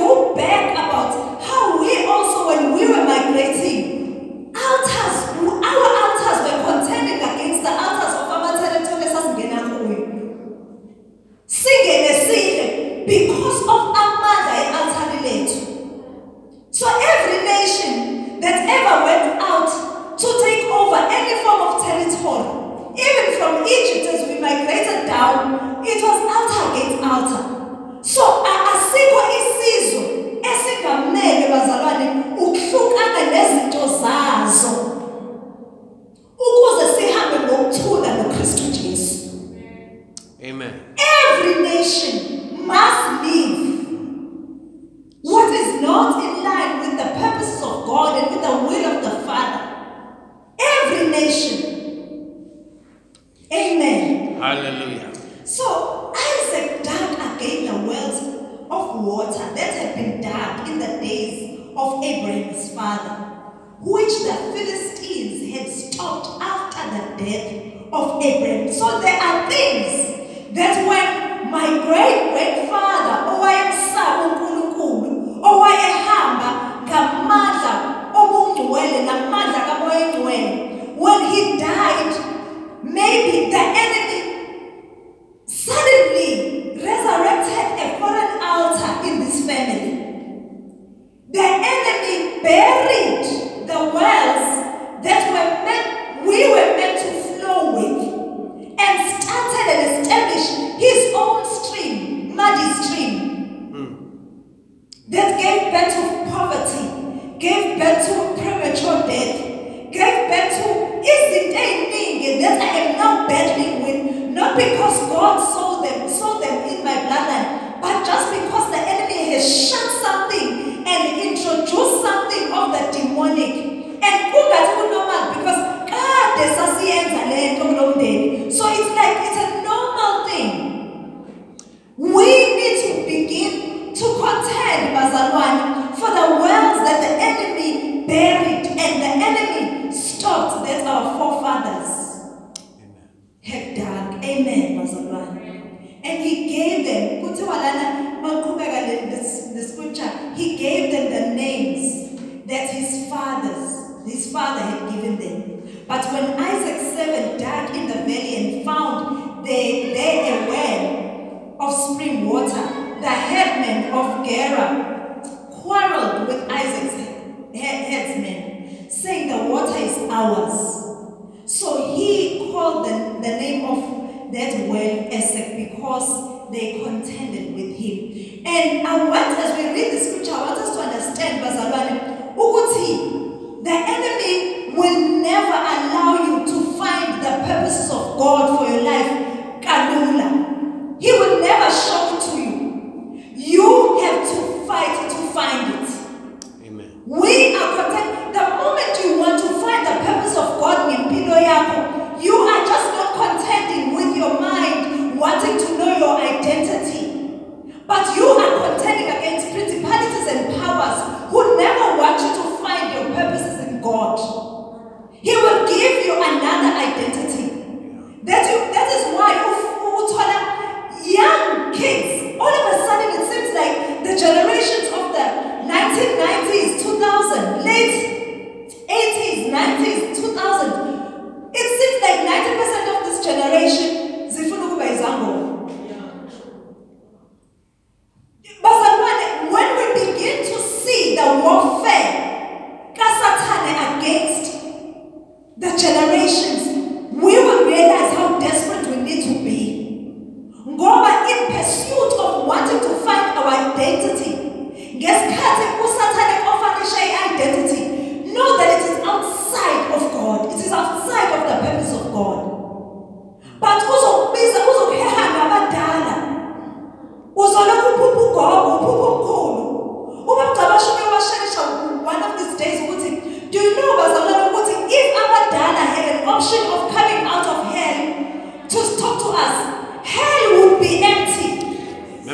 because 175.91 176.51
they 176.51 176.79
contended 176.79 177.53
with 177.53 177.75
him. 177.77 178.45
And 178.45 178.87
I 178.87 179.09
want, 179.09 179.37
as 179.39 179.57
we 179.57 179.73
read 179.73 179.91
the 179.91 179.99
scripture, 179.99 180.31
I 180.31 180.45
want 180.45 180.59
us 180.59 180.75
to 180.75 180.81
understand, 180.81 181.43
Bazalwane, 181.43 182.33
ukuthi 182.35 183.10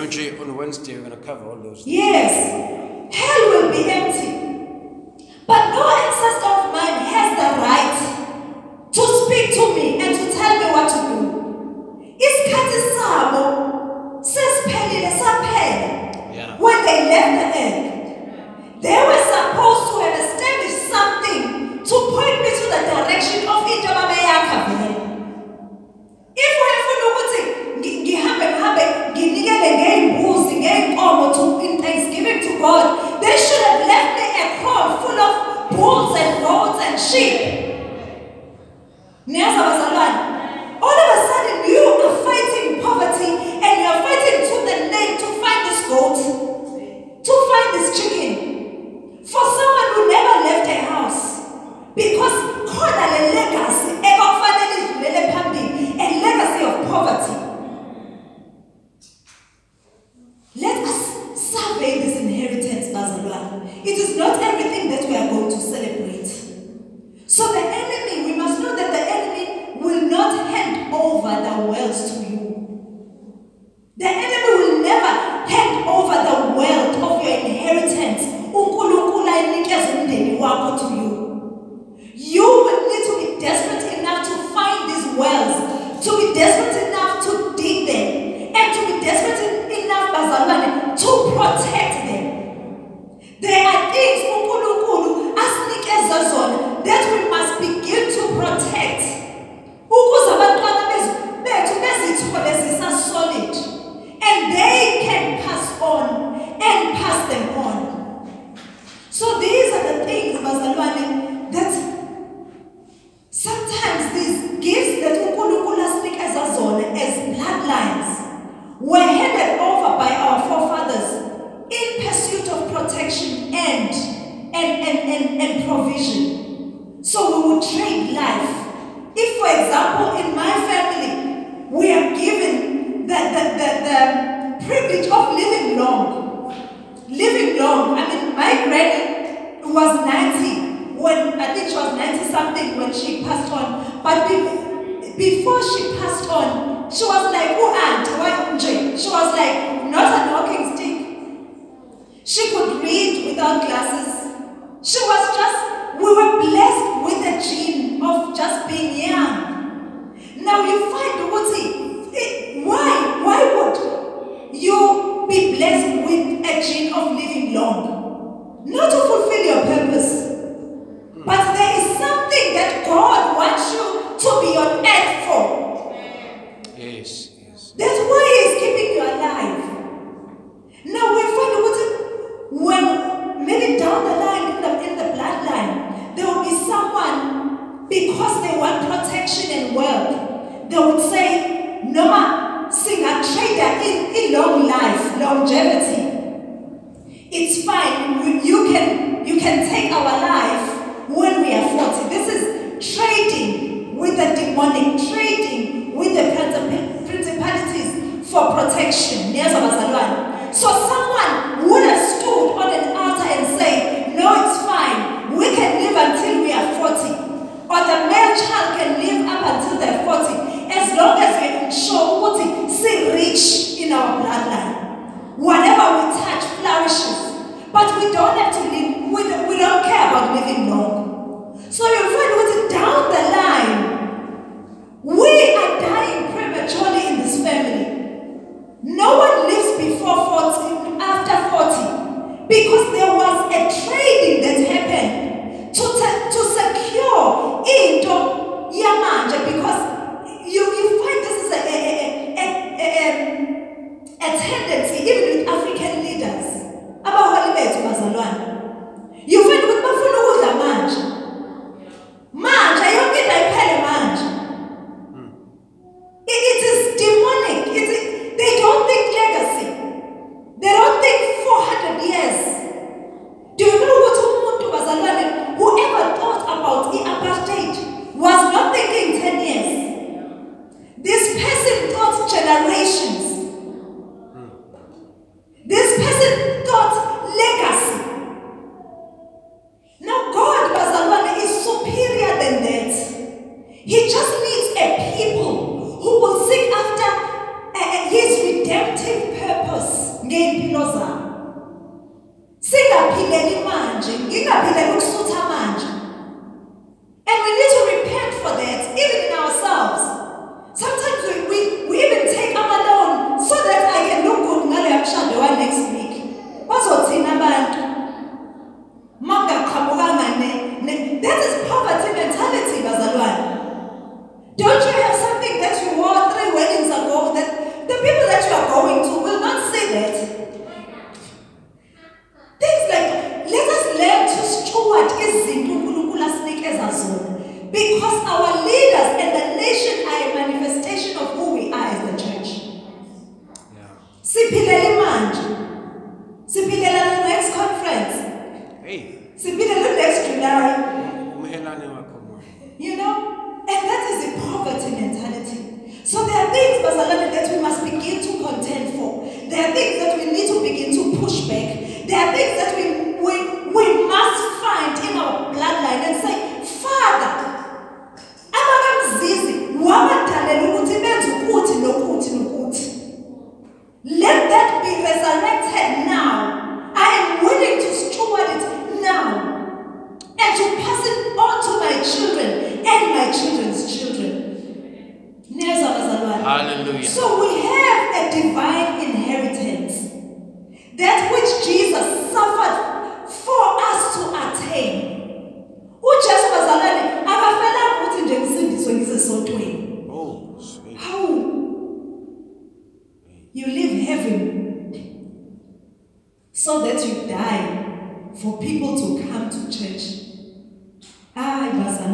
liturgy 0.07 0.39
on 0.39 0.55
Wednesday, 0.55 0.95
we're 0.95 1.09
going 1.09 1.19
to 1.19 1.25
cover 1.25 1.49
all 1.49 1.57
those. 1.57 1.85
Yes. 1.85 3.13
Hell 3.13 3.49
will 3.49 3.71
be 3.71 3.89
empty. 3.89 4.46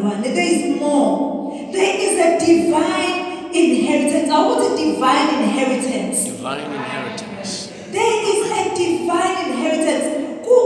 one. 0.03 0.21
There 0.21 0.37
is 0.37 0.79
more. 0.79 1.71
There 1.71 1.95
is 1.99 2.13
a 2.19 2.45
divine 2.45 3.55
inheritance. 3.55 4.29
I 4.29 4.45
want 4.45 4.73
a 4.73 4.77
divine 4.77 5.43
inheritance. 5.43 6.25
Divine 6.25 6.71
inheritance. 6.71 7.67
There 7.91 8.17
is 8.31 8.51
a 8.51 8.75
divine 8.75 9.51
inheritance. 9.51 10.23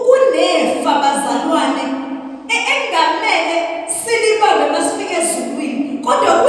kunefa 0.08 1.00
bazalwane 1.00 1.84
engamele 2.50 3.58
silibambe 4.04 4.72
masifike 4.72 5.14
ezulwini 5.14 5.98
kodwa 5.98 6.44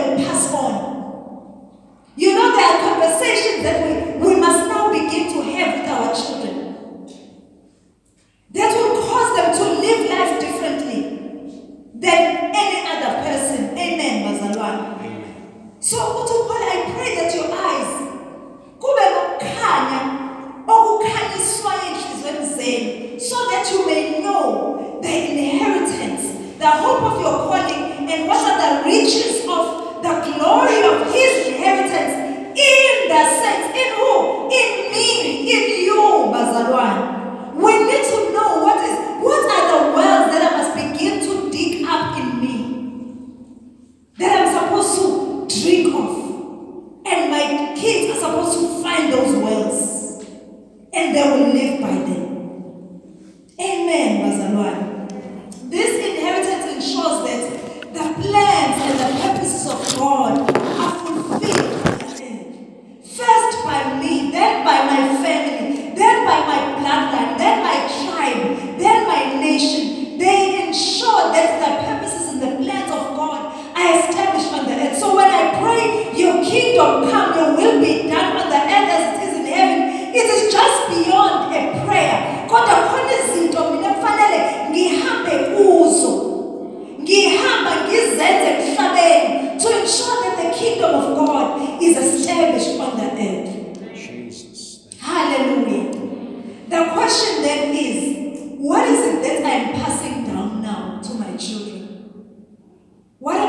and 0.00 0.24
pass 0.24 0.52
on. 0.52 0.90
You 2.16 2.34
know, 2.34 2.56
there 2.56 2.66
are 2.66 2.80
conversations 2.90 3.62
that 3.62 3.76
we, 3.86 3.92
we 4.18 4.29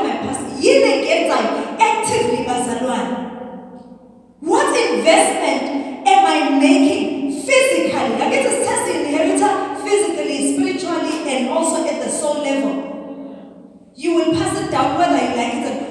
purpose 0.04 0.42
yini 0.64 0.92
like 1.32 1.50
actively 1.90 2.40
bazalwane 2.48 3.16
what 4.50 4.68
investment 4.88 5.62
am 6.12 6.22
i 6.34 6.38
making 6.58 7.22
physically? 7.46 7.92
I 7.92 8.30
get 8.30 8.42
to 8.48 8.64
test 8.64 8.82
the 8.86 8.94
inheritor 9.00 9.52
physically 9.84 10.38
spiritually 10.54 11.16
and 11.32 11.48
also 11.50 11.84
at 11.86 12.02
the 12.04 12.10
soul 12.10 12.42
level. 12.42 12.74
You 13.94 14.14
will 14.14 14.32
pass 14.32 14.58
it 14.60 14.70
down 14.70 14.98
whether 14.98 15.18
you 15.18 15.36
like 15.36 15.54
it 15.54 15.66
or 15.70 15.81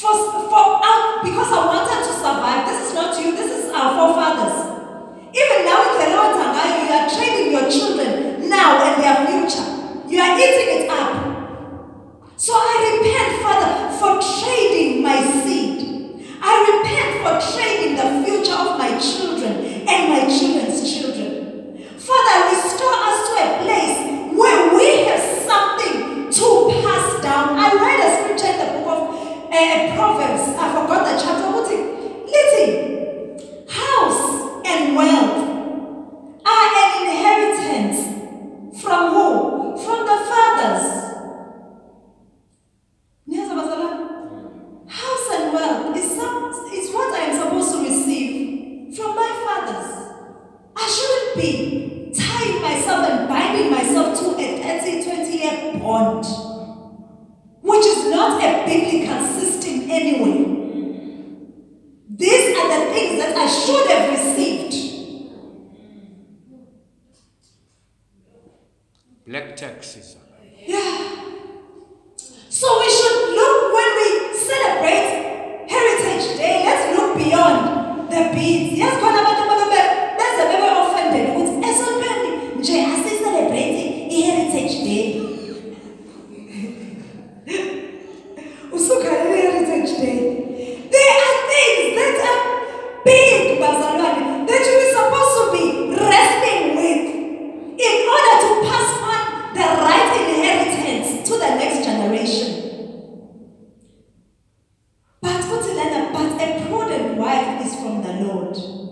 For, 0.00 0.16
for, 0.48 0.80
uh, 0.80 1.22
because 1.22 1.52
I 1.52 1.60
wanted 1.60 2.00
to 2.08 2.12
survive. 2.16 2.64
This 2.66 2.88
is 2.88 2.94
not 2.94 3.20
you, 3.20 3.36
this 3.36 3.52
is 3.52 3.70
our 3.70 3.92
forefathers. 4.00 4.56
Even 5.28 5.66
now 5.68 5.92
in 5.92 6.00
the 6.00 6.16
Lord 6.16 6.40
you 6.40 6.96
are 6.96 7.08
training 7.08 7.52
your 7.52 7.70
children 7.70 8.48
now 8.48 8.82
and 8.82 9.02
their 9.02 9.26
future. 9.28 9.68
You 10.08 10.22
are 10.22 10.38
eating 10.38 10.84
it 10.84 10.90
up. 10.90 12.32
So 12.36 12.54
I 12.56 12.96
repent, 12.96 13.42
Father, 13.42 13.92
for 14.00 14.40
trading 14.40 15.02
my 15.02 15.20
seed. 15.44 16.24
I 16.40 16.80
repent 16.80 17.20
for 17.20 17.36
trading 17.52 17.96
the 17.96 18.24
future 18.24 18.56
of 18.56 18.78
my 18.78 18.98
children 18.98 19.84
and 19.86 20.08
my 20.08 20.26
children. 20.26 20.69
a 29.62 29.94
Proverbs, 29.94 30.56
I 30.58 30.72
forgot 30.72 31.04
the 31.04 31.22
chapter, 31.22 31.50
Little 32.30 33.64
house 33.68 34.62
and 34.64 34.96
wealth 34.96 35.29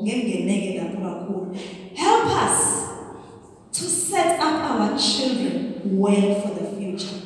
ngengeneke 0.09 0.79
lapho 0.79 0.99
kakhulu 1.05 1.57
help 1.95 2.25
us 2.45 2.89
to 3.73 3.85
set 3.85 4.41
up 4.41 4.57
our 4.71 4.97
children 4.97 5.81
well 5.85 6.41
for 6.41 6.55
the 6.55 6.67
future. 6.77 7.18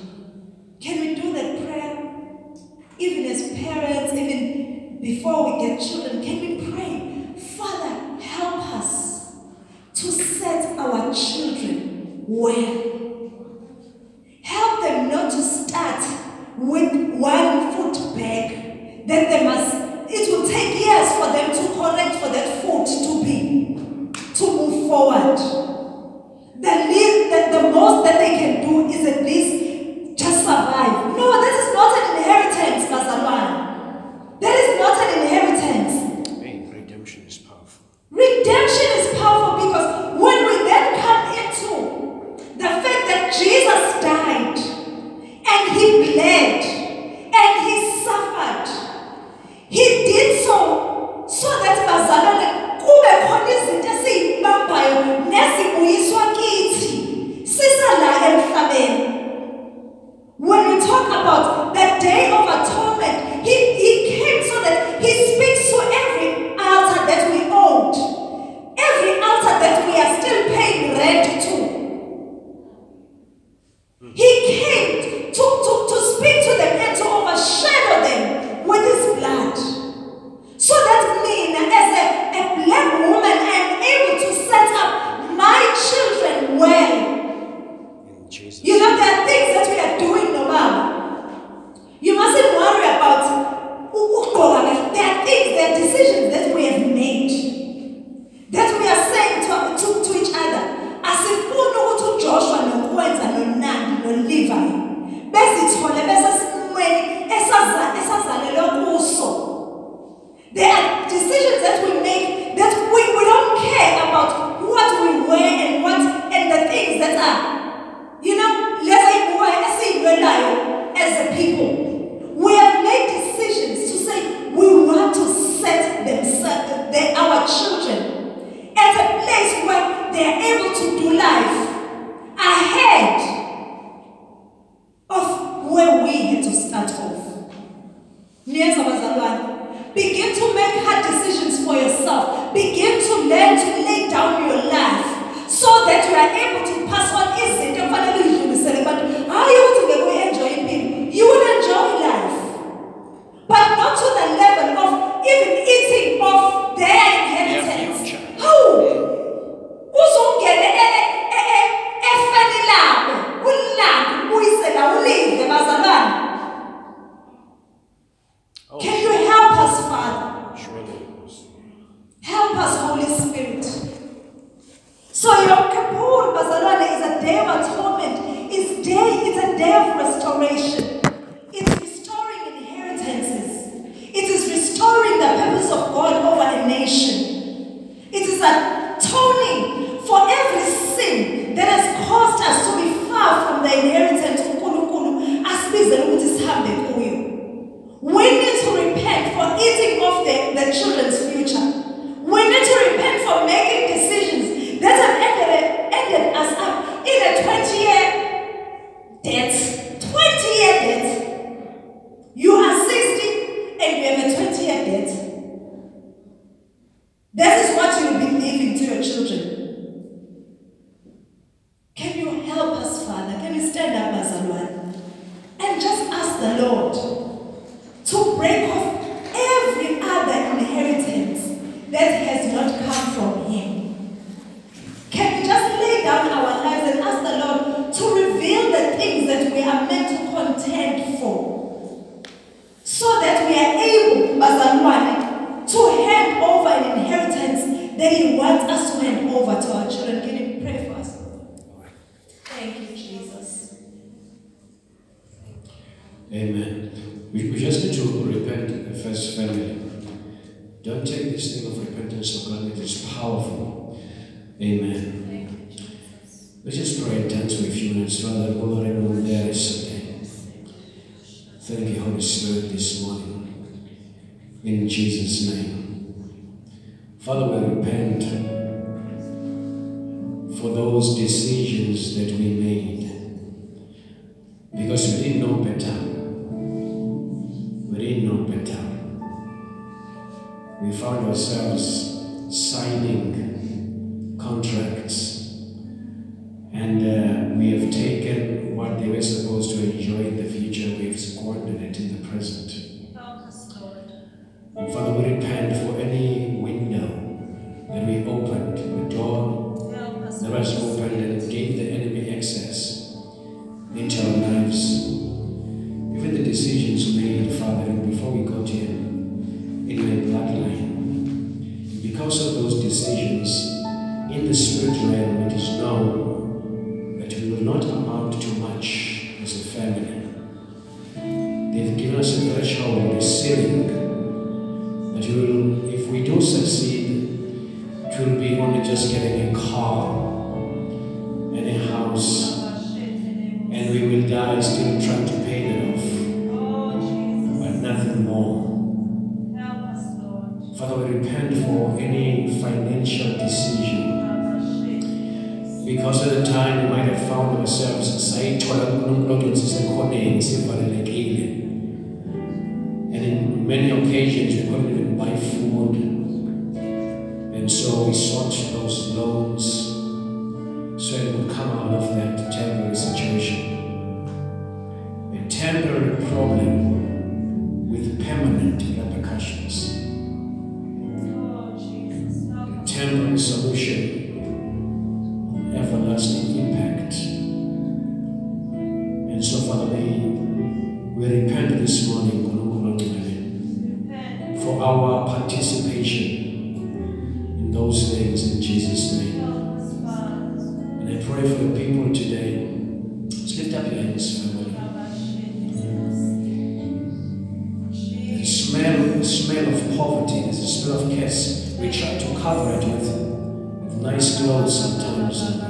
Nice 414.02 414.42
clothes 414.42 415.00
sometimes 415.00 415.61